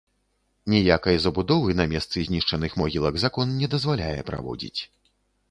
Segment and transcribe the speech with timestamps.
[0.73, 4.79] Ніякай забудовы на месцы знішчаных могілак закон не дазваляе праводзіць.